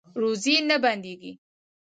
[0.21, 1.31] روزي نه بندیږي